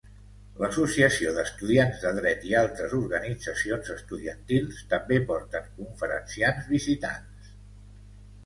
[0.61, 7.55] L'Associació d'estudiants de dret i altres organitzacions estudiantils també porten conferenciants visitants.